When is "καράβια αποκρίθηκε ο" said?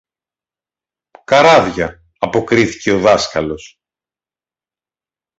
1.23-2.99